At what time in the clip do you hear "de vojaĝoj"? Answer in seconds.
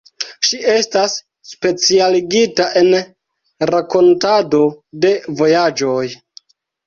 5.05-6.05